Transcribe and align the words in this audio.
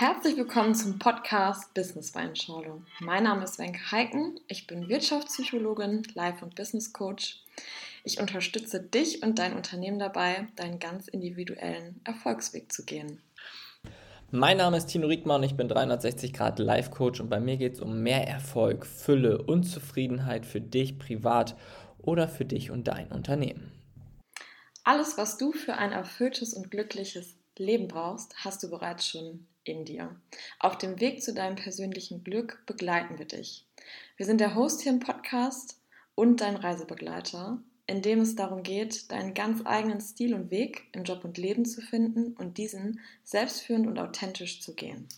Herzlich 0.00 0.38
willkommen 0.38 0.74
zum 0.74 0.98
Podcast 0.98 1.74
Business 1.74 2.14
Weinschorle. 2.14 2.80
Mein 3.00 3.24
Name 3.24 3.44
ist 3.44 3.58
Wenke 3.58 3.92
Heiken. 3.92 4.40
Ich 4.48 4.66
bin 4.66 4.88
Wirtschaftspsychologin, 4.88 6.04
Life- 6.14 6.42
und 6.42 6.54
Business 6.54 6.94
Coach. 6.94 7.42
Ich 8.02 8.18
unterstütze 8.18 8.80
dich 8.80 9.22
und 9.22 9.38
dein 9.38 9.54
Unternehmen 9.54 9.98
dabei, 9.98 10.48
deinen 10.56 10.78
ganz 10.78 11.06
individuellen 11.06 12.00
Erfolgsweg 12.04 12.72
zu 12.72 12.86
gehen. 12.86 13.20
Mein 14.30 14.56
Name 14.56 14.78
ist 14.78 14.86
Tino 14.86 15.06
Riekmann, 15.06 15.42
ich 15.42 15.58
bin 15.58 15.68
360 15.68 16.32
Grad 16.32 16.58
Life 16.58 16.88
Coach 16.88 17.20
und 17.20 17.28
bei 17.28 17.38
mir 17.38 17.58
geht 17.58 17.74
es 17.74 17.80
um 17.80 18.02
mehr 18.02 18.26
Erfolg, 18.26 18.86
Fülle 18.86 19.42
und 19.42 19.64
Zufriedenheit 19.64 20.46
für 20.46 20.62
dich 20.62 20.98
privat 20.98 21.56
oder 21.98 22.26
für 22.26 22.46
dich 22.46 22.70
und 22.70 22.88
dein 22.88 23.12
Unternehmen. 23.12 23.70
Alles, 24.82 25.18
was 25.18 25.36
du 25.36 25.52
für 25.52 25.74
ein 25.74 25.92
erfülltes 25.92 26.54
und 26.54 26.70
glückliches 26.70 27.36
Leben 27.58 27.86
brauchst, 27.86 28.34
hast 28.42 28.62
du 28.62 28.70
bereits 28.70 29.06
schon 29.06 29.46
in 29.64 29.84
dir. 29.84 30.16
Auf 30.58 30.78
dem 30.78 31.00
Weg 31.00 31.22
zu 31.22 31.34
deinem 31.34 31.56
persönlichen 31.56 32.24
Glück 32.24 32.62
begleiten 32.66 33.18
wir 33.18 33.26
dich. 33.26 33.66
Wir 34.16 34.26
sind 34.26 34.40
der 34.40 34.54
Host 34.54 34.82
hier 34.82 34.92
im 34.92 35.00
Podcast 35.00 35.80
und 36.14 36.40
dein 36.40 36.56
Reisebegleiter, 36.56 37.58
in 37.86 38.02
dem 38.02 38.20
es 38.20 38.36
darum 38.36 38.62
geht, 38.62 39.10
deinen 39.10 39.34
ganz 39.34 39.62
eigenen 39.64 40.00
Stil 40.00 40.34
und 40.34 40.50
Weg 40.50 40.84
im 40.92 41.04
Job 41.04 41.24
und 41.24 41.38
Leben 41.38 41.64
zu 41.64 41.80
finden 41.80 42.34
und 42.34 42.58
diesen 42.58 43.00
selbstführend 43.24 43.86
und 43.86 43.98
authentisch 43.98 44.60
zu 44.60 44.74
gehen. 44.74 45.08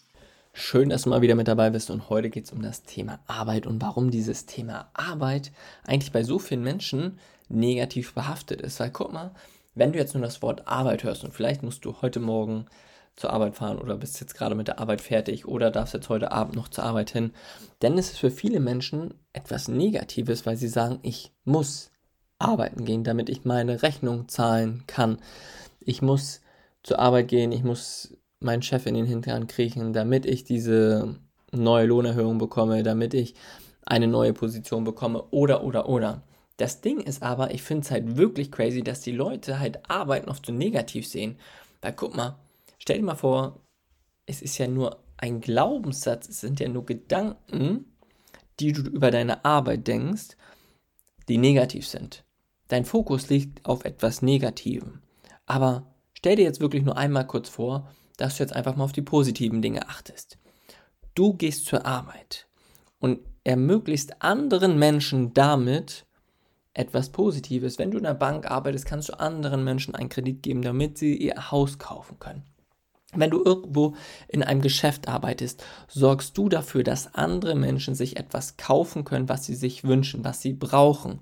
Schön, 0.54 0.90
dass 0.90 1.02
du 1.02 1.10
mal 1.10 1.22
wieder 1.22 1.34
mit 1.34 1.48
dabei 1.48 1.70
bist 1.70 1.90
und 1.90 2.10
heute 2.10 2.28
geht 2.28 2.44
es 2.44 2.52
um 2.52 2.62
das 2.62 2.82
Thema 2.82 3.20
Arbeit 3.26 3.66
und 3.66 3.80
warum 3.80 4.10
dieses 4.10 4.44
Thema 4.44 4.90
Arbeit 4.92 5.50
eigentlich 5.86 6.12
bei 6.12 6.22
so 6.24 6.38
vielen 6.38 6.62
Menschen 6.62 7.18
negativ 7.48 8.12
behaftet 8.12 8.60
ist. 8.60 8.78
Weil 8.78 8.90
guck 8.90 9.12
mal, 9.12 9.34
wenn 9.74 9.92
du 9.92 9.98
jetzt 9.98 10.14
nur 10.14 10.22
das 10.22 10.42
Wort 10.42 10.68
Arbeit 10.68 11.04
hörst 11.04 11.24
und 11.24 11.32
vielleicht 11.32 11.62
musst 11.62 11.84
du 11.86 12.02
heute 12.02 12.20
Morgen 12.20 12.66
zur 13.16 13.32
Arbeit 13.32 13.56
fahren 13.56 13.78
oder 13.78 13.96
bist 13.96 14.20
jetzt 14.20 14.34
gerade 14.34 14.54
mit 14.54 14.68
der 14.68 14.78
Arbeit 14.78 15.00
fertig 15.00 15.46
oder 15.46 15.70
darfst 15.70 15.94
jetzt 15.94 16.08
heute 16.08 16.32
Abend 16.32 16.56
noch 16.56 16.68
zur 16.68 16.84
Arbeit 16.84 17.10
hin, 17.10 17.32
ist 17.82 18.12
es 18.12 18.18
für 18.18 18.30
viele 18.30 18.60
Menschen 18.60 19.14
etwas 19.32 19.68
Negatives, 19.68 20.46
weil 20.46 20.56
sie 20.56 20.68
sagen, 20.68 20.98
ich 21.02 21.32
muss 21.44 21.90
arbeiten 22.38 22.84
gehen, 22.84 23.04
damit 23.04 23.28
ich 23.28 23.44
meine 23.44 23.82
Rechnung 23.82 24.28
zahlen 24.28 24.84
kann. 24.86 25.18
Ich 25.80 26.02
muss 26.02 26.40
zur 26.82 26.98
Arbeit 26.98 27.28
gehen, 27.28 27.52
ich 27.52 27.62
muss 27.62 28.16
meinen 28.40 28.62
Chef 28.62 28.86
in 28.86 28.94
den 28.94 29.06
Hintern 29.06 29.46
kriechen, 29.46 29.92
damit 29.92 30.26
ich 30.26 30.44
diese 30.44 31.16
neue 31.52 31.86
Lohnerhöhung 31.86 32.38
bekomme, 32.38 32.82
damit 32.82 33.14
ich 33.14 33.34
eine 33.84 34.08
neue 34.08 34.32
Position 34.32 34.84
bekomme 34.84 35.22
oder 35.30 35.64
oder 35.64 35.88
oder. 35.88 36.22
Das 36.56 36.80
Ding 36.80 37.00
ist 37.00 37.22
aber, 37.22 37.52
ich 37.52 37.62
finde 37.62 37.84
es 37.84 37.90
halt 37.90 38.16
wirklich 38.16 38.52
crazy, 38.52 38.82
dass 38.82 39.00
die 39.00 39.12
Leute 39.12 39.58
halt 39.58 39.90
Arbeiten 39.90 40.28
oft 40.28 40.46
so 40.46 40.52
negativ 40.52 41.06
sehen. 41.06 41.36
Weil 41.80 41.92
guck 41.92 42.14
mal, 42.16 42.36
stell 42.82 42.98
dir 42.98 43.04
mal 43.04 43.14
vor, 43.14 43.60
es 44.26 44.42
ist 44.42 44.58
ja 44.58 44.66
nur 44.66 45.04
ein 45.16 45.40
Glaubenssatz, 45.40 46.28
es 46.28 46.40
sind 46.40 46.58
ja 46.58 46.68
nur 46.68 46.84
Gedanken, 46.84 47.96
die 48.58 48.72
du 48.72 48.82
über 48.82 49.12
deine 49.12 49.44
Arbeit 49.44 49.86
denkst, 49.86 50.36
die 51.28 51.38
negativ 51.38 51.86
sind. 51.86 52.24
Dein 52.66 52.84
Fokus 52.84 53.28
liegt 53.28 53.64
auf 53.64 53.84
etwas 53.84 54.20
Negativem. 54.20 55.00
Aber 55.46 55.94
stell 56.12 56.36
dir 56.36 56.44
jetzt 56.44 56.60
wirklich 56.60 56.82
nur 56.82 56.96
einmal 56.96 57.26
kurz 57.26 57.48
vor, 57.48 57.88
dass 58.16 58.36
du 58.36 58.42
jetzt 58.42 58.54
einfach 58.54 58.74
mal 58.74 58.84
auf 58.84 58.92
die 58.92 59.02
positiven 59.02 59.62
Dinge 59.62 59.88
achtest. 59.88 60.38
Du 61.14 61.34
gehst 61.34 61.66
zur 61.66 61.86
Arbeit 61.86 62.48
und 62.98 63.20
ermöglichst 63.44 64.22
anderen 64.22 64.78
Menschen 64.78 65.34
damit, 65.34 66.04
etwas 66.74 67.10
Positives. 67.10 67.78
Wenn 67.78 67.90
du 67.90 67.98
in 67.98 68.04
der 68.04 68.14
Bank 68.14 68.50
arbeitest, 68.50 68.86
kannst 68.86 69.08
du 69.08 69.20
anderen 69.20 69.62
Menschen 69.62 69.94
einen 69.94 70.08
Kredit 70.08 70.42
geben, 70.42 70.62
damit 70.62 70.98
sie 70.98 71.16
ihr 71.16 71.50
Haus 71.50 71.78
kaufen 71.78 72.18
können. 72.18 72.44
Wenn 73.14 73.30
du 73.30 73.42
irgendwo 73.44 73.94
in 74.28 74.42
einem 74.42 74.62
Geschäft 74.62 75.08
arbeitest, 75.08 75.62
sorgst 75.86 76.36
du 76.38 76.48
dafür, 76.48 76.82
dass 76.82 77.14
andere 77.14 77.54
Menschen 77.54 77.94
sich 77.94 78.16
etwas 78.16 78.56
kaufen 78.56 79.04
können, 79.04 79.28
was 79.28 79.44
sie 79.44 79.54
sich 79.54 79.84
wünschen, 79.84 80.24
was 80.24 80.40
sie 80.40 80.54
brauchen, 80.54 81.20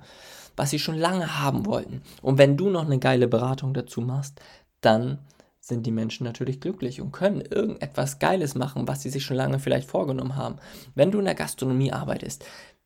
was 0.56 0.70
sie 0.70 0.78
schon 0.78 0.96
lange 0.96 1.40
haben 1.40 1.67
wollten. 1.67 2.02
Und 2.23 2.39
wenn 2.39 2.56
du 2.56 2.70
noch 2.70 2.84
eine 2.84 2.98
geile 2.98 3.27
Beratung 3.27 3.74
dazu 3.74 4.00
machst, 4.00 4.40
dann 4.80 5.18
sind 5.58 5.84
die 5.84 5.90
Menschen 5.90 6.24
natürlich 6.24 6.61
glücklich 6.61 7.00
und 7.00 7.12
können 7.12 7.40
irgendetwas 7.40 8.18
Geiles 8.18 8.55
machen, 8.55 8.89
was 8.89 9.02
sie 9.02 9.11
sich 9.11 9.24
schon 9.24 9.36
lange 9.36 9.58
vielleicht 9.58 9.89
vorgenommen 9.89 10.36
haben. 10.36 10.56
Wenn 10.95 11.11
du 11.11 11.18
in 11.18 11.27
der 11.27 11.34
Gastronomie 11.34 11.92
arbeitest, 11.92 12.45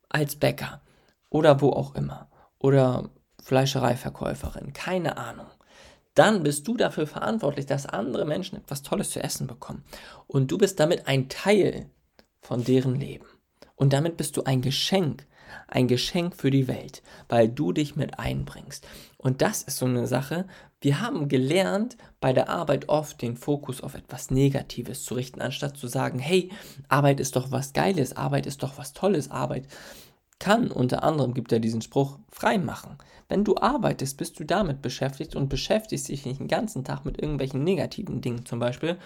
als 0.08 0.36
Bäcker 0.36 0.80
oder 1.30 1.60
wo 1.60 1.70
auch 1.70 1.94
immer, 1.94 2.28
oder 2.58 3.10
Fleischereiverkäuferin, 3.42 4.72
keine 4.72 5.18
Ahnung. 5.18 5.46
Dann 6.14 6.42
bist 6.42 6.66
du 6.68 6.76
dafür 6.76 7.06
verantwortlich, 7.06 7.66
dass 7.66 7.86
andere 7.86 8.24
Menschen 8.24 8.56
etwas 8.56 8.82
Tolles 8.82 9.10
zu 9.10 9.22
essen 9.22 9.46
bekommen. 9.46 9.84
Und 10.26 10.50
du 10.50 10.58
bist 10.58 10.78
damit 10.80 11.06
ein 11.06 11.28
Teil 11.28 11.90
von 12.40 12.64
deren 12.64 12.94
Leben. 12.94 13.26
Und 13.74 13.92
damit 13.92 14.16
bist 14.16 14.36
du 14.36 14.44
ein 14.44 14.62
Geschenk, 14.62 15.26
ein 15.66 15.88
Geschenk 15.88 16.36
für 16.36 16.50
die 16.50 16.68
Welt, 16.68 17.02
weil 17.28 17.48
du 17.48 17.72
dich 17.72 17.96
mit 17.96 18.18
einbringst. 18.18 18.86
Und 19.16 19.42
das 19.42 19.62
ist 19.62 19.78
so 19.78 19.86
eine 19.86 20.06
Sache, 20.06 20.46
wir 20.80 21.00
haben 21.00 21.28
gelernt, 21.28 21.96
bei 22.20 22.32
der 22.32 22.48
Arbeit 22.48 22.88
oft 22.88 23.22
den 23.22 23.36
Fokus 23.36 23.80
auf 23.80 23.94
etwas 23.94 24.30
Negatives 24.30 25.04
zu 25.04 25.14
richten, 25.14 25.40
anstatt 25.40 25.76
zu 25.76 25.88
sagen, 25.88 26.18
hey, 26.18 26.50
Arbeit 26.88 27.20
ist 27.20 27.36
doch 27.36 27.50
was 27.50 27.72
Geiles, 27.72 28.16
Arbeit 28.16 28.46
ist 28.46 28.62
doch 28.62 28.78
was 28.78 28.92
Tolles, 28.92 29.30
Arbeit 29.30 29.66
kann 30.44 30.70
unter 30.70 31.02
anderem, 31.02 31.32
gibt 31.32 31.52
er 31.52 31.58
diesen 31.58 31.80
Spruch, 31.80 32.18
frei 32.30 32.58
machen. 32.58 32.98
Wenn 33.30 33.44
du 33.44 33.56
arbeitest, 33.56 34.18
bist 34.18 34.38
du 34.38 34.44
damit 34.44 34.82
beschäftigt 34.82 35.34
und 35.34 35.48
beschäftigst 35.48 36.06
dich 36.08 36.26
nicht 36.26 36.38
den 36.38 36.48
ganzen 36.48 36.84
Tag 36.84 37.06
mit 37.06 37.18
irgendwelchen 37.18 37.64
negativen 37.64 38.20
Dingen. 38.20 38.44
Zum 38.44 38.58
Beispiel, 38.58 38.98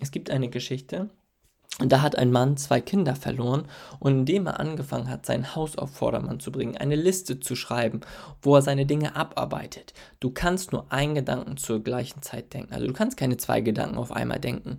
es 0.00 0.12
gibt 0.12 0.30
eine 0.30 0.48
Geschichte, 0.48 1.10
und 1.80 1.90
da 1.90 2.02
hat 2.02 2.16
ein 2.16 2.30
Mann 2.30 2.56
zwei 2.56 2.80
Kinder 2.80 3.16
verloren 3.16 3.64
und 3.98 4.12
indem 4.12 4.46
er 4.46 4.60
angefangen 4.60 5.10
hat, 5.10 5.26
sein 5.26 5.56
Haus 5.56 5.76
auf 5.76 5.90
Vordermann 5.90 6.38
zu 6.38 6.52
bringen, 6.52 6.76
eine 6.76 6.94
Liste 6.94 7.40
zu 7.40 7.56
schreiben, 7.56 8.02
wo 8.40 8.54
er 8.54 8.62
seine 8.62 8.86
Dinge 8.86 9.16
abarbeitet. 9.16 9.92
Du 10.20 10.30
kannst 10.30 10.70
nur 10.70 10.90
einen 10.92 11.16
Gedanken 11.16 11.56
zur 11.56 11.82
gleichen 11.82 12.22
Zeit 12.22 12.54
denken. 12.54 12.72
Also 12.72 12.86
du 12.86 12.92
kannst 12.92 13.16
keine 13.16 13.38
zwei 13.38 13.60
Gedanken 13.60 13.98
auf 13.98 14.12
einmal 14.12 14.38
denken. 14.38 14.76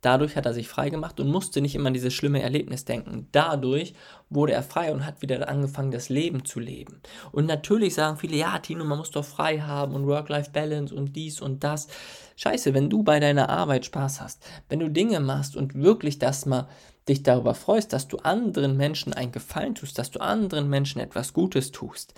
Dadurch 0.00 0.36
hat 0.36 0.46
er 0.46 0.54
sich 0.54 0.68
frei 0.68 0.88
gemacht 0.88 1.20
und 1.20 1.28
musste 1.28 1.60
nicht 1.60 1.74
immer 1.74 1.88
an 1.88 1.94
dieses 1.94 2.14
schlimme 2.14 2.40
Erlebnis 2.40 2.84
denken. 2.84 3.28
Dadurch 3.32 3.94
wurde 4.30 4.52
er 4.52 4.62
frei 4.62 4.92
und 4.92 5.04
hat 5.04 5.20
wieder 5.20 5.48
angefangen, 5.48 5.90
das 5.90 6.08
Leben 6.08 6.44
zu 6.44 6.58
leben. 6.60 7.00
Und 7.32 7.46
natürlich 7.46 7.94
sagen 7.94 8.16
viele, 8.16 8.36
ja, 8.36 8.58
Tino, 8.58 8.84
man 8.84 8.98
muss 8.98 9.10
doch 9.10 9.24
frei 9.24 9.60
haben 9.60 9.94
und 9.94 10.06
Work-Life-Balance 10.06 10.94
und 10.94 11.14
dies 11.16 11.40
und 11.40 11.64
das. 11.64 11.88
Scheiße, 12.36 12.72
wenn 12.72 12.88
du 12.88 13.02
bei 13.02 13.20
deiner 13.20 13.50
Arbeit 13.50 13.84
Spaß 13.84 14.20
hast, 14.22 14.42
wenn 14.68 14.80
du 14.80 14.88
Dinge 14.88 15.20
machst 15.20 15.56
und 15.56 15.74
wirklich 15.74 16.18
das 16.18 16.46
mal 16.46 16.68
dich 17.08 17.22
darüber 17.22 17.54
freust, 17.54 17.92
dass 17.92 18.08
du 18.08 18.18
anderen 18.18 18.76
Menschen 18.76 19.12
einen 19.12 19.32
Gefallen 19.32 19.74
tust, 19.74 19.98
dass 19.98 20.10
du 20.10 20.20
anderen 20.20 20.68
Menschen 20.70 21.00
etwas 21.00 21.32
Gutes 21.32 21.72
tust, 21.72 22.14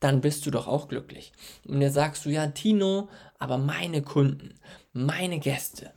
dann 0.00 0.20
bist 0.20 0.44
du 0.44 0.50
doch 0.50 0.68
auch 0.68 0.88
glücklich. 0.88 1.32
Und 1.66 1.80
jetzt 1.80 1.94
sagst 1.94 2.26
du, 2.26 2.30
ja, 2.30 2.46
Tino, 2.48 3.08
aber 3.38 3.58
meine 3.58 4.02
Kunden, 4.02 4.54
meine 4.92 5.38
Gäste, 5.38 5.92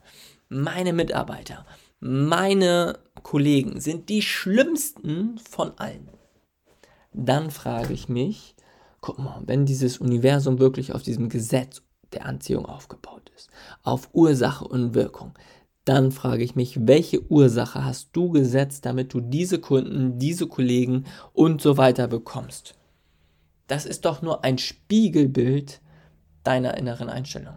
meine 0.50 0.94
Mitarbeiter, 0.94 1.66
meine 2.00 3.00
Kollegen 3.24 3.80
sind 3.80 4.10
die 4.10 4.22
schlimmsten 4.22 5.38
von 5.40 5.78
allen. 5.78 6.10
Dann 7.14 7.50
frage 7.50 7.94
ich 7.94 8.10
mich, 8.10 8.56
guck 9.02 9.20
mal, 9.20 9.42
wenn 9.46 9.66
dieses 9.66 9.98
Universum 9.98 10.60
wirklich 10.60 10.94
auf 10.94 11.02
diesem 11.02 11.30
Gesetz 11.30 11.82
der 12.14 12.26
Anziehung 12.26 12.66
aufgebaut 12.66 13.32
ist, 13.36 13.50
auf 13.84 14.10
Ursache 14.14 14.66
und 14.66 14.94
Wirkung, 14.94 15.34
dann 15.86 16.12
frage 16.12 16.44
ich 16.44 16.56
mich, 16.56 16.86
welche 16.86 17.26
Ursache 17.32 17.84
hast 17.86 18.10
du 18.12 18.30
gesetzt, 18.30 18.86
damit 18.86 19.14
du 19.14 19.22
diese 19.22 19.60
Kunden, 19.60 20.20
diese 20.20 20.48
Kollegen 20.48 21.06
und 21.34 21.62
so 21.62 21.78
weiter 21.78 22.08
bekommst? 22.08 22.76
Das 23.68 23.86
ist 23.86 24.06
doch 24.06 24.22
nur 24.22 24.44
ein 24.44 24.58
Spiegelbild 24.58 25.82
deiner 26.44 26.78
inneren 26.78 27.10
Einstellung. 27.10 27.56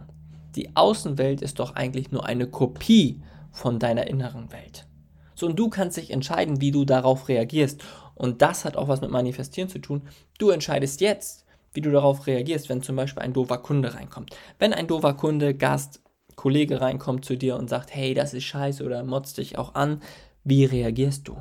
Die 0.55 0.75
Außenwelt 0.75 1.41
ist 1.41 1.59
doch 1.59 1.75
eigentlich 1.75 2.11
nur 2.11 2.25
eine 2.25 2.47
Kopie 2.47 3.21
von 3.51 3.79
deiner 3.79 4.07
inneren 4.07 4.51
Welt. 4.51 4.87
So, 5.35 5.47
und 5.47 5.57
du 5.57 5.69
kannst 5.69 5.97
dich 5.97 6.11
entscheiden, 6.11 6.61
wie 6.61 6.71
du 6.71 6.85
darauf 6.85 7.27
reagierst. 7.27 7.81
Und 8.15 8.41
das 8.41 8.65
hat 8.65 8.77
auch 8.77 8.87
was 8.87 9.01
mit 9.01 9.11
Manifestieren 9.11 9.69
zu 9.69 9.79
tun. 9.79 10.03
Du 10.37 10.49
entscheidest 10.49 11.01
jetzt, 11.01 11.45
wie 11.73 11.81
du 11.81 11.91
darauf 11.91 12.27
reagierst, 12.27 12.69
wenn 12.69 12.83
zum 12.83 12.95
Beispiel 12.95 13.23
ein 13.23 13.33
doofer 13.33 13.57
Kunde 13.57 13.93
reinkommt. 13.93 14.35
Wenn 14.59 14.73
ein 14.73 14.87
doofer 14.87 15.13
Kunde, 15.13 15.55
Gast, 15.55 16.01
Kollege 16.35 16.81
reinkommt 16.81 17.25
zu 17.25 17.37
dir 17.37 17.55
und 17.55 17.69
sagt, 17.69 17.93
hey, 17.93 18.13
das 18.13 18.33
ist 18.33 18.43
scheiße 18.43 18.83
oder 18.83 19.03
motzt 19.03 19.37
dich 19.37 19.57
auch 19.57 19.75
an, 19.75 20.01
wie 20.43 20.65
reagierst 20.65 21.27
du? 21.27 21.37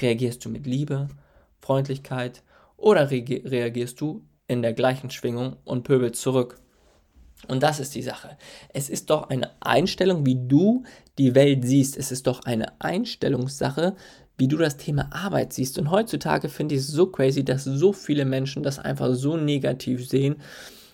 Reagierst 0.00 0.44
du 0.44 0.48
mit 0.48 0.66
Liebe, 0.66 1.08
Freundlichkeit 1.60 2.42
oder 2.76 3.10
reagierst 3.10 4.00
du 4.00 4.24
in 4.46 4.62
der 4.62 4.72
gleichen 4.72 5.10
Schwingung 5.10 5.56
und 5.64 5.84
pöbelst 5.84 6.20
zurück? 6.20 6.60
Und 7.46 7.62
das 7.62 7.78
ist 7.80 7.94
die 7.94 8.02
Sache. 8.02 8.36
Es 8.74 8.90
ist 8.90 9.10
doch 9.10 9.30
eine 9.30 9.50
Einstellung, 9.60 10.26
wie 10.26 10.34
du 10.34 10.82
die 11.18 11.34
Welt 11.34 11.64
siehst. 11.64 11.96
Es 11.96 12.10
ist 12.10 12.26
doch 12.26 12.44
eine 12.44 12.80
Einstellungssache, 12.80 13.94
wie 14.36 14.48
du 14.48 14.56
das 14.56 14.76
Thema 14.76 15.08
Arbeit 15.12 15.52
siehst. 15.52 15.78
Und 15.78 15.90
heutzutage 15.90 16.48
finde 16.48 16.74
ich 16.74 16.82
es 16.82 16.88
so 16.88 17.06
crazy, 17.06 17.44
dass 17.44 17.64
so 17.64 17.92
viele 17.92 18.24
Menschen 18.24 18.62
das 18.62 18.78
einfach 18.78 19.14
so 19.14 19.36
negativ 19.36 20.08
sehen 20.08 20.36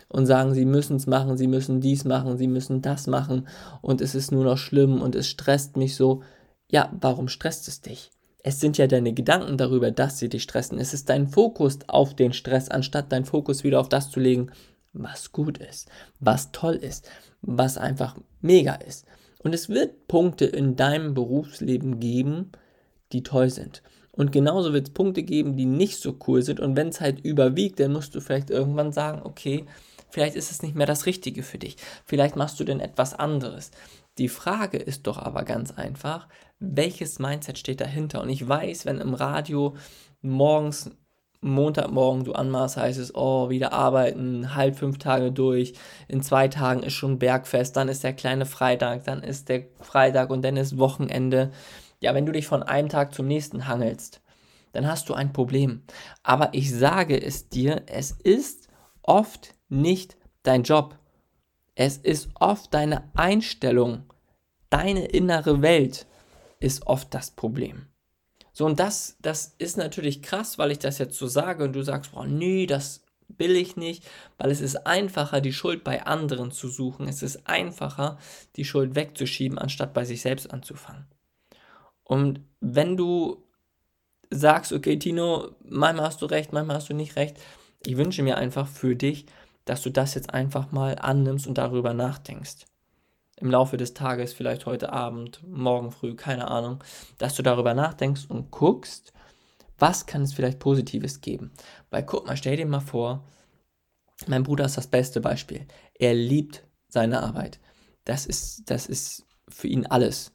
und 0.09 0.27
sagen, 0.27 0.55
sie 0.55 0.65
müssen 0.65 0.97
es 0.97 1.07
machen, 1.07 1.37
sie 1.37 1.49
müssen 1.49 1.81
dies 1.81 2.05
machen, 2.05 2.39
sie 2.39 2.47
müssen 2.47 2.83
das 2.83 3.07
machen 3.07 3.49
und 3.83 4.01
es 4.01 4.15
ist 4.15 4.31
nur 4.33 4.45
noch 4.45 4.59
schlimm 4.59 5.03
und 5.03 5.15
es 5.15 5.29
stresst 5.29 5.77
mich 5.77 5.97
so. 5.97 6.23
ja, 6.71 6.91
warum 7.01 7.29
stresst 7.29 7.69
es 7.69 7.81
dich? 7.81 8.11
Es 8.43 8.61
sind 8.61 8.79
ja 8.79 8.87
deine 8.87 9.13
Gedanken 9.13 9.57
darüber, 9.57 9.91
dass 9.91 10.19
sie 10.19 10.29
dich 10.29 10.43
stressen. 10.43 10.79
Es 10.79 10.93
ist 10.95 11.09
dein 11.09 11.27
Fokus 11.27 11.79
auf 11.89 12.15
den 12.15 12.33
Stress, 12.33 12.69
anstatt 12.69 13.11
dein 13.11 13.25
Fokus 13.25 13.65
wieder 13.65 13.81
auf 13.81 13.89
das 13.89 14.11
zu 14.11 14.21
legen, 14.21 14.51
was 14.95 15.33
gut 15.33 15.59
ist, 15.59 15.91
was 16.21 16.53
toll 16.53 16.77
ist, 16.77 17.09
was 17.43 17.77
einfach 17.77 18.17
mega 18.41 18.75
ist. 18.75 19.07
Und 19.41 19.55
es 19.55 19.69
wird 19.69 20.09
Punkte 20.09 20.47
in 20.47 20.77
deinem 20.77 21.13
Berufsleben 21.13 22.01
geben, 22.01 22.53
die 23.13 23.23
toll 23.23 23.51
sind. 23.51 23.83
Und 24.11 24.33
genauso 24.33 24.73
wird 24.73 24.89
es 24.89 24.95
Punkte 24.95 25.23
geben, 25.23 25.57
die 25.57 25.67
nicht 25.67 25.99
so 25.99 26.17
cool 26.27 26.43
sind. 26.43 26.61
Und 26.61 26.77
wenn 26.77 26.89
es 26.89 27.01
halt 27.01 27.21
überwiegt, 27.21 27.81
dann 27.81 27.93
musst 27.93 28.15
du 28.15 28.21
vielleicht 28.21 28.49
irgendwann 28.49 28.93
sagen, 28.93 29.23
okay, 29.25 29.67
vielleicht 30.09 30.37
ist 30.37 30.53
es 30.53 30.63
nicht 30.63 30.77
mehr 30.77 30.87
das 30.87 31.07
Richtige 31.07 31.43
für 31.43 31.59
dich. 31.59 31.77
Vielleicht 32.07 32.37
machst 32.37 32.59
du 32.61 32.65
denn 32.65 32.81
etwas 32.81 33.13
anderes. 33.13 33.73
Die 34.19 34.29
Frage 34.29 34.79
ist 34.79 35.09
doch 35.09 35.19
aber 35.19 35.43
ganz 35.43 35.73
einfach, 35.73 36.29
welches 36.61 37.19
Mindset 37.19 37.59
steht 37.59 37.81
dahinter? 37.81 38.23
Und 38.23 38.29
ich 38.29 38.47
weiß, 38.47 38.87
wenn 38.87 39.01
im 39.01 39.15
Radio 39.15 39.75
morgens, 40.23 40.91
Montagmorgen 41.45 42.25
du 42.25 42.33
anmachst, 42.33 42.77
heißt 42.77 42.99
es, 42.99 43.15
oh, 43.15 43.51
wieder 43.51 43.73
arbeiten, 43.73 44.55
halt 44.55 44.77
fünf 44.77 44.99
Tage 44.99 45.31
durch, 45.31 45.75
in 46.09 46.23
zwei 46.23 46.49
Tagen 46.49 46.83
ist 46.83 46.95
schon 46.95 47.19
Bergfest, 47.19 47.77
dann 47.77 47.89
ist 47.89 48.03
der 48.03 48.15
kleine 48.15 48.47
Freitag, 48.47 49.05
dann 49.05 49.23
ist 49.23 49.49
der 49.49 49.65
Freitag 49.81 50.31
und 50.31 50.43
dann 50.43 50.57
ist 50.57 50.79
Wochenende. 50.79 51.53
Ja, 52.01 52.15
wenn 52.15 52.27
du 52.27 52.33
dich 52.33 52.47
von 52.47 52.63
einem 52.63 52.89
Tag 52.89 53.15
zum 53.15 53.27
nächsten 53.27 53.69
hangelst, 53.69 54.21
dann 54.73 54.87
hast 54.87 55.09
du 55.09 55.15
ein 55.15 55.33
Problem. 55.33 55.83
Aber 56.23 56.49
ich 56.53 56.75
sage 56.75 57.21
es 57.21 57.49
dir, 57.49 57.83
es 57.87 58.11
ist 58.11 58.69
oft 59.03 59.55
nicht 59.69 60.17
dein 60.43 60.63
Job. 60.63 60.99
Es 61.75 61.99
ist 61.99 62.29
oft 62.41 62.73
deine 62.73 63.11
Einstellung, 63.15 64.05
deine 64.71 65.07
innere 65.07 65.63
Welt 65.63 66.07
ist 66.59 66.87
oft 66.87 67.13
das 67.13 67.31
Problem. 67.31 67.87
So, 68.55 68.65
und 68.67 68.79
das, 68.79 69.17
das 69.21 69.57
ist 69.59 69.77
natürlich 69.77 70.23
krass, 70.23 70.59
weil 70.59 70.71
ich 70.71 70.79
das 70.79 70.99
jetzt 70.99 71.19
so 71.19 71.27
sage 71.27 71.65
und 71.65 71.73
du 71.75 71.83
sagst, 71.83 72.13
boah, 72.13 72.25
nee, 72.25 72.67
das 72.67 73.03
will 73.29 73.57
ich 73.57 73.77
nicht, 73.77 74.05
weil 74.39 74.51
es 74.53 74.61
ist 74.61 74.87
einfacher, 74.87 75.41
die 75.41 75.53
Schuld 75.53 75.83
bei 75.83 76.07
anderen 76.07 76.53
zu 76.53 76.69
suchen. 76.69 77.09
Es 77.09 77.23
ist 77.23 77.49
einfacher, 77.49 78.17
die 78.55 78.65
Schuld 78.65 78.95
wegzuschieben, 78.95 79.59
anstatt 79.59 79.93
bei 79.93 80.05
sich 80.05 80.23
selbst 80.23 80.53
anzufangen. 80.53 81.07
Und 82.05 82.41
wenn 82.61 82.97
du 82.97 83.43
sagst, 84.31 84.73
okay, 84.73 84.99
Tino, 84.99 85.57
manchmal 85.65 86.07
hast 86.07 86.23
du 86.23 86.27
recht, 86.27 86.53
manchmal 86.53 86.77
hast 86.77 86.89
du 86.89 86.95
nicht 86.95 87.17
recht, 87.17 87.37
ich 87.85 87.97
wünsche 87.97 88.23
mir 88.23 88.37
einfach 88.39 88.69
für 88.69 88.95
dich, 88.95 89.27
dass 89.65 89.83
du 89.83 89.91
das 89.91 90.15
jetzt 90.15 90.33
einfach 90.33 90.71
mal 90.71 90.97
annimmst 91.01 91.49
und 91.49 91.59
darüber 91.59 91.93
nachdenkst. 91.93 92.67
Im 93.37 93.51
Laufe 93.51 93.77
des 93.77 93.95
Tages, 93.95 94.33
vielleicht 94.33 94.67
heute 94.67 94.93
Abend, 94.93 95.41
morgen 95.47 95.91
früh, 95.91 96.15
keine 96.15 96.49
Ahnung, 96.49 96.83
dass 97.19 97.35
du 97.35 97.43
darüber 97.43 97.75
nachdenkst 97.75 98.27
und 98.29 98.51
guckst, 98.51 99.13
was 99.79 100.07
kann 100.07 100.23
es 100.23 100.33
vielleicht 100.33 100.61
Positives 100.61 101.21
geben. 101.21 101.51
Weil 101.91 102.05
guck 102.05 102.27
mal, 102.27 102.37
stell 102.37 102.57
dir 102.57 102.67
mal 102.67 102.81
vor, 102.81 103.25
mein 104.27 104.45
Bruder 104.45 104.65
ist 104.67 104.77
das 104.77 104.87
beste 104.87 105.21
Beispiel. 105.21 105.67
Er 105.99 106.15
liebt 106.15 106.63
seine 106.89 107.23
Arbeit. 107.23 107.59
Das 108.05 108.25
ist, 108.27 108.71
das 108.71 108.87
ist 108.87 109.27
für 109.49 109.67
ihn 109.67 109.87
alles. 109.87 110.33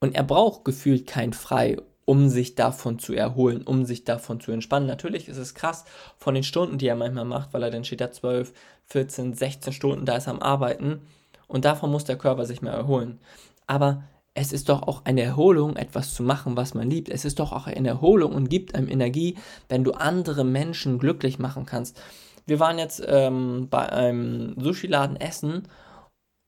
Und 0.00 0.14
er 0.14 0.24
braucht 0.24 0.64
gefühlt 0.64 1.06
kein 1.06 1.34
Frei 1.34 1.76
um 2.04 2.28
sich 2.28 2.54
davon 2.54 2.98
zu 2.98 3.14
erholen, 3.14 3.62
um 3.62 3.84
sich 3.84 4.04
davon 4.04 4.40
zu 4.40 4.52
entspannen. 4.52 4.88
Natürlich 4.88 5.28
ist 5.28 5.36
es 5.36 5.54
krass 5.54 5.84
von 6.16 6.34
den 6.34 6.42
Stunden, 6.42 6.78
die 6.78 6.86
er 6.86 6.96
manchmal 6.96 7.24
macht, 7.24 7.54
weil 7.54 7.62
er 7.62 7.70
dann 7.70 7.84
steht 7.84 8.00
da 8.00 8.10
12, 8.10 8.52
14, 8.86 9.34
16 9.34 9.72
Stunden, 9.72 10.04
da 10.04 10.16
ist 10.16 10.26
er 10.26 10.32
am 10.32 10.42
Arbeiten 10.42 11.02
und 11.46 11.64
davon 11.64 11.90
muss 11.90 12.04
der 12.04 12.18
Körper 12.18 12.46
sich 12.46 12.62
mehr 12.62 12.72
erholen. 12.72 13.20
Aber 13.66 14.04
es 14.34 14.52
ist 14.52 14.68
doch 14.68 14.82
auch 14.82 15.04
eine 15.04 15.22
Erholung, 15.22 15.76
etwas 15.76 16.14
zu 16.14 16.22
machen, 16.22 16.56
was 16.56 16.74
man 16.74 16.88
liebt. 16.88 17.10
Es 17.10 17.24
ist 17.24 17.38
doch 17.38 17.52
auch 17.52 17.66
eine 17.66 17.88
Erholung 17.88 18.32
und 18.32 18.48
gibt 18.48 18.74
einem 18.74 18.88
Energie, 18.88 19.36
wenn 19.68 19.84
du 19.84 19.92
andere 19.92 20.44
Menschen 20.44 20.98
glücklich 20.98 21.38
machen 21.38 21.66
kannst. 21.66 22.00
Wir 22.46 22.58
waren 22.58 22.78
jetzt 22.78 23.02
ähm, 23.06 23.68
bei 23.68 23.90
einem 23.92 24.58
Sushi-Laden 24.58 25.16
essen 25.16 25.68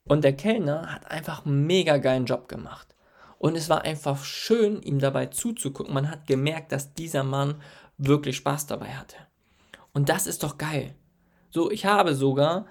und 0.08 0.24
der 0.24 0.34
Kellner 0.34 0.92
hat 0.92 1.10
einfach 1.10 1.44
einen 1.44 1.66
mega 1.66 1.98
geilen 1.98 2.26
Job 2.26 2.48
gemacht. 2.48 2.94
Und 3.38 3.56
es 3.56 3.68
war 3.68 3.82
einfach 3.82 4.24
schön, 4.24 4.80
ihm 4.82 4.98
dabei 4.98 5.26
zuzugucken. 5.26 5.92
Man 5.92 6.10
hat 6.10 6.26
gemerkt, 6.26 6.72
dass 6.72 6.94
dieser 6.94 7.24
Mann 7.24 7.56
wirklich 7.98 8.36
Spaß 8.36 8.66
dabei 8.66 8.94
hatte. 8.94 9.16
Und 9.92 10.08
das 10.08 10.26
ist 10.26 10.42
doch 10.42 10.56
geil. 10.56 10.94
So, 11.50 11.70
ich 11.70 11.84
habe 11.84 12.14
sogar 12.14 12.66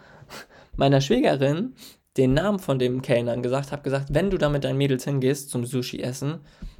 meiner 0.75 0.99
Schwägerin 0.99 1.75
den 2.17 2.33
Namen 2.33 2.59
von 2.59 2.79
dem 2.79 3.01
Kellner 3.01 3.37
gesagt, 3.37 3.71
habe 3.71 3.81
gesagt, 3.81 4.13
wenn 4.13 4.29
du 4.29 4.37
da 4.37 4.49
mit 4.49 4.63
deinen 4.63 4.77
Mädels 4.77 5.03
hingehst 5.03 5.49
zum 5.49 5.65
Sushi 5.65 6.01
essen, 6.01 6.39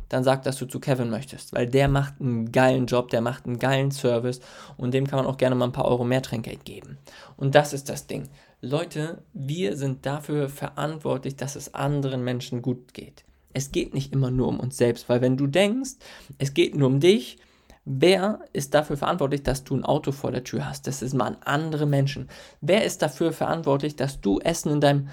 dann 0.10 0.24
sag, 0.24 0.44
dass 0.44 0.58
du 0.58 0.66
zu 0.66 0.80
Kevin 0.80 1.10
möchtest, 1.10 1.54
weil 1.54 1.68
der 1.68 1.88
macht 1.88 2.22
einen 2.22 2.52
geilen 2.52 2.86
Job, 2.86 3.10
der 3.10 3.22
macht 3.22 3.46
einen 3.46 3.58
geilen 3.58 3.92
Service 3.92 4.42
und 4.78 4.94
dem 4.94 5.08
kann 5.08 5.18
man 5.18 5.26
auch 5.26 5.38
gerne 5.38 5.56
mal 5.56 5.66
ein 5.66 5.72
paar 5.72 5.86
Euro 5.86 6.04
mehr 6.04 6.22
Trinkgeld 6.22 6.66
geben. 6.66 6.98
Und 7.36 7.56
das 7.56 7.74
ist 7.74 7.90
das 7.90 8.06
Ding. 8.06 8.30
Leute, 8.62 9.24
wir 9.34 9.76
sind 9.76 10.06
dafür 10.06 10.50
verantwortlich, 10.50 11.36
dass 11.36 11.56
es 11.56 11.74
anderen 11.74 12.24
Menschen 12.24 12.62
gut 12.62 12.94
geht 12.94 13.24
es 13.54 13.72
geht 13.72 13.94
nicht 13.94 14.12
immer 14.14 14.32
nur 14.32 14.48
um 14.48 14.60
uns 14.60 14.78
selbst, 14.78 15.08
weil 15.08 15.22
wenn 15.22 15.38
du 15.38 15.48
denkst, 15.48 15.92
es 16.40 16.54
geht 16.54 16.76
nur 16.76 16.88
um 16.88 17.00
dich, 17.00 17.38
wer 17.86 18.40
ist 18.54 18.74
dafür 18.74 18.98
verantwortlich, 18.98 19.44
dass 19.44 19.64
du 19.64 19.76
ein 19.76 19.86
Auto 19.86 20.12
vor 20.12 20.32
der 20.32 20.44
Tür 20.44 20.68
hast? 20.68 20.88
Das 20.88 21.02
ist 21.02 21.14
mal 21.14 21.38
andere 21.44 21.86
Menschen. 21.86 22.30
Wer 22.62 22.84
ist 22.84 23.02
dafür 23.02 23.34
verantwortlich, 23.34 23.96
dass 23.96 24.22
du 24.22 24.40
Essen 24.40 24.72
in 24.72 24.82
deinem 24.82 25.10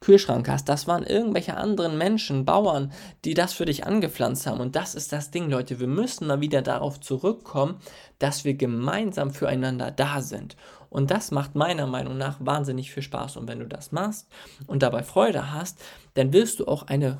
Kühlschrank 0.00 0.48
hast? 0.48 0.68
Das 0.68 0.86
waren 0.86 1.04
irgendwelche 1.04 1.56
anderen 1.56 1.98
Menschen, 1.98 2.44
Bauern, 2.44 2.92
die 3.24 3.34
das 3.34 3.52
für 3.52 3.64
dich 3.64 3.86
angepflanzt 3.86 4.46
haben. 4.46 4.60
Und 4.60 4.76
das 4.76 4.94
ist 4.94 5.12
das 5.12 5.30
Ding, 5.30 5.50
Leute. 5.50 5.80
Wir 5.80 5.86
müssen 5.86 6.26
mal 6.26 6.40
wieder 6.40 6.62
darauf 6.62 7.00
zurückkommen, 7.00 7.76
dass 8.18 8.44
wir 8.44 8.54
gemeinsam 8.54 9.30
füreinander 9.30 9.90
da 9.90 10.20
sind. 10.20 10.56
Und 10.88 11.10
das 11.10 11.30
macht 11.30 11.56
meiner 11.56 11.86
Meinung 11.86 12.16
nach 12.16 12.36
wahnsinnig 12.38 12.92
viel 12.92 13.02
Spaß. 13.02 13.36
Und 13.36 13.48
wenn 13.48 13.58
du 13.58 13.66
das 13.66 13.92
machst 13.92 14.28
und 14.66 14.82
dabei 14.82 15.02
Freude 15.02 15.52
hast, 15.52 15.82
dann 16.14 16.32
wirst 16.32 16.60
du 16.60 16.68
auch 16.68 16.84
eine 16.84 17.18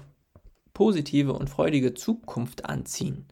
positive 0.72 1.32
und 1.32 1.50
freudige 1.50 1.94
Zukunft 1.94 2.66
anziehen. 2.66 3.26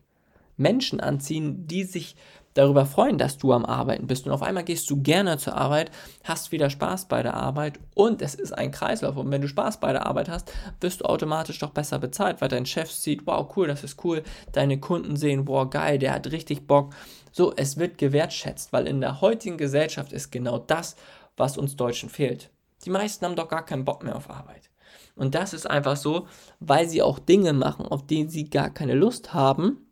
Menschen 0.63 1.01
anziehen, 1.01 1.67
die 1.67 1.85
sich 1.85 2.17
darüber 2.55 2.87
freuen, 2.87 3.19
dass 3.19 3.39
du 3.39 3.53
am 3.53 3.65
Arbeiten 3.65 4.07
bist. 4.07 4.27
Und 4.27 4.33
auf 4.33 4.43
einmal 4.43 4.65
gehst 4.65 4.91
du 4.91 5.03
gerne 5.03 5.39
zur 5.39 5.57
Arbeit, 5.57 5.91
hast 6.25 6.53
wieder 6.53 6.71
Spaß 6.71 7.07
bei 7.07 7.23
der 7.23 7.35
Arbeit 7.35 7.79
und 7.95 8.23
es 8.23 8.35
ist 8.35 8.53
ein 8.53 8.71
Kreislauf. 8.71 9.17
Und 9.17 9.31
wenn 9.31 9.41
du 9.41 9.49
Spaß 9.49 9.81
bei 9.81 9.93
der 9.93 10.07
Arbeit 10.07 10.29
hast, 10.29 10.53
wirst 10.81 11.01
du 11.01 11.05
automatisch 11.07 11.59
doch 11.59 11.71
besser 11.71 11.99
bezahlt, 11.99 12.41
weil 12.41 12.49
dein 12.49 12.67
Chef 12.67 12.91
sieht, 12.91 13.27
wow, 13.27 13.51
cool, 13.57 13.67
das 13.67 13.85
ist 13.85 14.03
cool. 14.05 14.23
Deine 14.53 14.79
Kunden 14.79 15.17
sehen, 15.17 15.49
wow, 15.49 15.69
geil, 15.69 15.99
der 15.99 16.15
hat 16.15 16.31
richtig 16.31 16.67
Bock. 16.67 16.95
So, 17.31 17.53
es 17.57 17.79
wird 17.79 17.99
gewertschätzt, 17.99 18.73
weil 18.73 18.87
in 18.87 19.01
der 19.01 19.21
heutigen 19.21 19.57
Gesellschaft 19.57 20.13
ist 20.13 20.31
genau 20.31 20.59
das, 20.59 20.97
was 21.37 21.57
uns 21.57 21.77
Deutschen 21.77 22.11
fehlt. 22.11 22.51
Die 22.85 22.91
meisten 22.91 23.25
haben 23.25 23.37
doch 23.37 23.49
gar 23.49 23.65
keinen 23.65 23.85
Bock 23.85 24.03
mehr 24.03 24.17
auf 24.17 24.29
Arbeit. 24.29 24.69
Und 25.15 25.35
das 25.35 25.53
ist 25.53 25.69
einfach 25.69 25.97
so, 25.97 26.27
weil 26.61 26.89
sie 26.89 27.03
auch 27.03 27.19
Dinge 27.19 27.53
machen, 27.53 27.87
auf 27.87 28.07
die 28.07 28.29
sie 28.29 28.51
gar 28.51 28.71
keine 28.71 28.95
Lust 28.95 29.35
haben. 29.35 29.87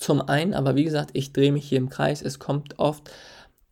Zum 0.00 0.22
einen, 0.22 0.54
aber 0.54 0.76
wie 0.76 0.84
gesagt, 0.84 1.10
ich 1.12 1.34
drehe 1.34 1.52
mich 1.52 1.68
hier 1.68 1.76
im 1.76 1.90
Kreis. 1.90 2.22
Es 2.22 2.38
kommt 2.38 2.78
oft 2.78 3.10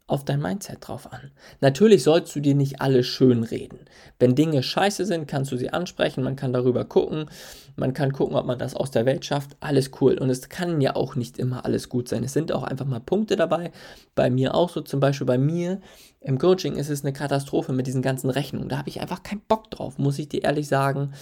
auf 0.06 0.26
dein 0.26 0.42
Mindset 0.42 0.76
drauf 0.86 1.10
an. 1.10 1.30
Natürlich 1.62 2.02
sollst 2.02 2.36
du 2.36 2.40
dir 2.40 2.54
nicht 2.54 2.82
alles 2.82 3.06
schön 3.06 3.44
reden. 3.44 3.78
Wenn 4.18 4.34
Dinge 4.34 4.62
scheiße 4.62 5.06
sind, 5.06 5.26
kannst 5.26 5.52
du 5.52 5.56
sie 5.56 5.70
ansprechen, 5.70 6.22
man 6.22 6.36
kann 6.36 6.52
darüber 6.52 6.84
gucken, 6.84 7.30
man 7.76 7.94
kann 7.94 8.12
gucken, 8.12 8.36
ob 8.36 8.44
man 8.44 8.58
das 8.58 8.74
aus 8.74 8.90
der 8.90 9.06
Welt 9.06 9.24
schafft. 9.24 9.56
Alles 9.60 9.90
cool. 10.02 10.18
Und 10.18 10.28
es 10.28 10.50
kann 10.50 10.82
ja 10.82 10.96
auch 10.96 11.16
nicht 11.16 11.38
immer 11.38 11.64
alles 11.64 11.88
gut 11.88 12.08
sein. 12.08 12.22
Es 12.24 12.34
sind 12.34 12.52
auch 12.52 12.62
einfach 12.62 12.86
mal 12.86 13.00
Punkte 13.00 13.36
dabei. 13.36 13.70
Bei 14.14 14.28
mir 14.28 14.54
auch 14.54 14.68
so, 14.68 14.82
zum 14.82 15.00
Beispiel 15.00 15.26
bei 15.26 15.38
mir 15.38 15.80
im 16.20 16.38
Coaching 16.38 16.76
ist 16.76 16.90
es 16.90 17.04
eine 17.04 17.14
Katastrophe 17.14 17.72
mit 17.72 17.86
diesen 17.86 18.02
ganzen 18.02 18.28
Rechnungen. 18.28 18.68
Da 18.68 18.76
habe 18.76 18.90
ich 18.90 19.00
einfach 19.00 19.22
keinen 19.22 19.42
Bock 19.48 19.70
drauf, 19.70 19.96
muss 19.96 20.18
ich 20.18 20.28
dir 20.28 20.44
ehrlich 20.44 20.68
sagen. 20.68 21.12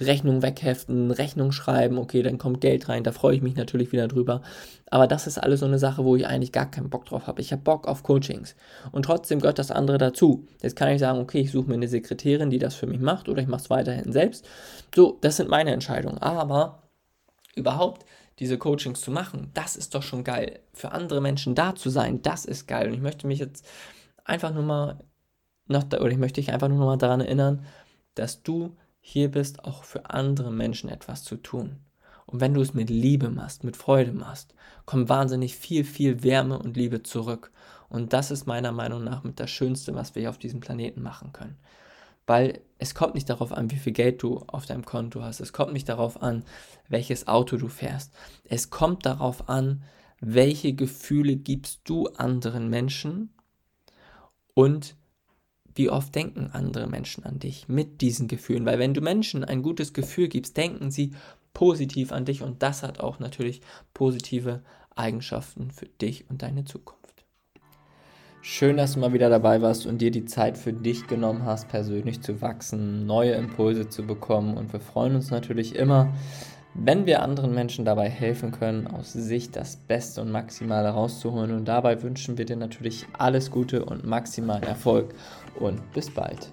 Rechnung 0.00 0.42
wegheften, 0.42 1.10
Rechnung 1.10 1.52
schreiben, 1.52 1.98
okay, 1.98 2.22
dann 2.22 2.38
kommt 2.38 2.60
Geld 2.60 2.88
rein, 2.88 3.04
da 3.04 3.12
freue 3.12 3.36
ich 3.36 3.42
mich 3.42 3.54
natürlich 3.54 3.92
wieder 3.92 4.08
drüber. 4.08 4.42
Aber 4.90 5.06
das 5.06 5.26
ist 5.26 5.38
alles 5.38 5.60
so 5.60 5.66
eine 5.66 5.78
Sache, 5.78 6.04
wo 6.04 6.16
ich 6.16 6.26
eigentlich 6.26 6.52
gar 6.52 6.70
keinen 6.70 6.90
Bock 6.90 7.04
drauf 7.04 7.26
habe. 7.26 7.40
Ich 7.40 7.52
habe 7.52 7.62
Bock 7.62 7.86
auf 7.86 8.02
Coachings. 8.02 8.56
Und 8.92 9.04
trotzdem 9.04 9.40
gehört 9.40 9.58
das 9.58 9.70
andere 9.70 9.98
dazu. 9.98 10.46
Jetzt 10.62 10.76
kann 10.76 10.88
ich 10.90 11.00
sagen, 11.00 11.20
okay, 11.20 11.40
ich 11.40 11.52
suche 11.52 11.68
mir 11.68 11.74
eine 11.74 11.88
Sekretärin, 11.88 12.50
die 12.50 12.58
das 12.58 12.74
für 12.74 12.86
mich 12.86 13.00
macht, 13.00 13.28
oder 13.28 13.42
ich 13.42 13.48
mache 13.48 13.62
es 13.62 13.70
weiterhin 13.70 14.12
selbst. 14.12 14.48
So, 14.94 15.18
das 15.20 15.36
sind 15.36 15.48
meine 15.48 15.72
Entscheidungen. 15.72 16.18
Aber 16.18 16.82
überhaupt 17.54 18.06
diese 18.38 18.56
Coachings 18.56 19.02
zu 19.02 19.10
machen, 19.10 19.50
das 19.54 19.76
ist 19.76 19.94
doch 19.94 20.02
schon 20.02 20.24
geil. 20.24 20.60
Für 20.72 20.92
andere 20.92 21.20
Menschen 21.20 21.54
da 21.54 21.74
zu 21.74 21.90
sein, 21.90 22.22
das 22.22 22.46
ist 22.46 22.66
geil. 22.66 22.88
Und 22.88 22.94
ich 22.94 23.02
möchte 23.02 23.26
mich 23.26 23.38
jetzt 23.38 23.66
einfach 24.24 24.52
nur 24.52 24.62
mal 24.62 24.98
noch, 25.66 25.84
oder 25.86 26.08
ich 26.08 26.18
möchte 26.18 26.40
dich 26.40 26.52
einfach 26.52 26.68
nur 26.68 26.78
noch 26.78 26.86
mal 26.86 26.96
daran 26.96 27.20
erinnern, 27.20 27.64
dass 28.14 28.42
du 28.42 28.76
hier 29.00 29.30
bist, 29.30 29.64
auch 29.64 29.84
für 29.84 30.10
andere 30.10 30.52
Menschen 30.52 30.90
etwas 30.90 31.24
zu 31.24 31.36
tun. 31.36 31.76
Und 32.26 32.40
wenn 32.40 32.54
du 32.54 32.60
es 32.60 32.74
mit 32.74 32.90
Liebe 32.90 33.28
machst, 33.30 33.64
mit 33.64 33.76
Freude 33.76 34.12
machst, 34.12 34.54
kommt 34.86 35.08
wahnsinnig 35.08 35.56
viel, 35.56 35.84
viel 35.84 36.22
Wärme 36.22 36.58
und 36.58 36.76
Liebe 36.76 37.02
zurück. 37.02 37.50
Und 37.88 38.12
das 38.12 38.30
ist 38.30 38.46
meiner 38.46 38.70
Meinung 38.70 39.02
nach 39.02 39.24
mit 39.24 39.40
das 39.40 39.50
Schönste, 39.50 39.94
was 39.96 40.14
wir 40.14 40.20
hier 40.22 40.30
auf 40.30 40.38
diesem 40.38 40.60
Planeten 40.60 41.02
machen 41.02 41.32
können. 41.32 41.58
weil 42.26 42.60
es 42.78 42.94
kommt 42.94 43.14
nicht 43.14 43.28
darauf 43.28 43.52
an, 43.52 43.72
wie 43.72 43.76
viel 43.76 43.92
Geld 43.92 44.22
du 44.22 44.44
auf 44.46 44.64
deinem 44.64 44.84
Konto 44.84 45.20
hast. 45.20 45.40
Es 45.40 45.52
kommt 45.52 45.72
nicht 45.72 45.88
darauf 45.88 46.22
an, 46.22 46.44
welches 46.88 47.26
Auto 47.26 47.56
du 47.56 47.66
fährst. 47.66 48.12
Es 48.44 48.70
kommt 48.70 49.04
darauf 49.04 49.48
an, 49.48 49.82
welche 50.20 50.72
Gefühle 50.74 51.34
gibst 51.34 51.80
du 51.84 52.06
anderen 52.06 52.68
Menschen 52.68 53.34
und 54.54 54.94
wie 55.74 55.90
oft 55.90 56.14
denken 56.14 56.50
andere 56.52 56.86
Menschen 56.86 57.24
an 57.24 57.38
dich 57.38 57.68
mit 57.68 58.00
diesen 58.00 58.28
Gefühlen. 58.28 58.66
Weil 58.66 58.78
wenn 58.78 58.94
du 58.94 59.00
Menschen 59.00 59.44
ein 59.44 59.62
gutes 59.62 59.92
Gefühl 59.92 60.28
gibst, 60.28 60.56
denken 60.56 60.90
sie 60.90 61.12
positiv 61.52 62.12
an 62.12 62.24
dich 62.24 62.42
und 62.42 62.62
das 62.62 62.82
hat 62.82 63.00
auch 63.00 63.18
natürlich 63.18 63.60
positive 63.94 64.62
Eigenschaften 64.94 65.70
für 65.70 65.86
dich 65.86 66.28
und 66.28 66.42
deine 66.42 66.64
Zukunft. 66.64 67.00
Schön, 68.42 68.78
dass 68.78 68.94
du 68.94 69.00
mal 69.00 69.12
wieder 69.12 69.28
dabei 69.28 69.60
warst 69.60 69.86
und 69.86 69.98
dir 69.98 70.10
die 70.10 70.24
Zeit 70.24 70.56
für 70.56 70.72
dich 70.72 71.06
genommen 71.06 71.44
hast, 71.44 71.68
persönlich 71.68 72.22
zu 72.22 72.40
wachsen, 72.40 73.04
neue 73.04 73.32
Impulse 73.32 73.90
zu 73.90 74.06
bekommen. 74.06 74.56
Und 74.56 74.72
wir 74.72 74.80
freuen 74.80 75.14
uns 75.14 75.30
natürlich 75.30 75.74
immer, 75.76 76.10
wenn 76.74 77.06
wir 77.06 77.22
anderen 77.22 77.54
Menschen 77.54 77.84
dabei 77.84 78.08
helfen 78.08 78.52
können, 78.52 78.86
aus 78.86 79.12
sich 79.12 79.50
das 79.50 79.76
Beste 79.76 80.22
und 80.22 80.30
Maximale 80.30 80.90
rauszuholen. 80.90 81.52
Und 81.52 81.66
dabei 81.66 82.02
wünschen 82.02 82.38
wir 82.38 82.44
dir 82.44 82.56
natürlich 82.56 83.06
alles 83.18 83.50
Gute 83.50 83.84
und 83.84 84.04
maximalen 84.04 84.62
Erfolg. 84.62 85.14
Und 85.58 85.92
bis 85.92 86.10
bald. 86.10 86.50